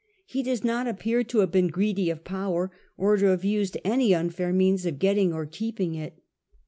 [0.25, 4.15] He does not appear to have been greedy of power, or to have used any
[4.15, 6.19] unfair means of getting or keeping it.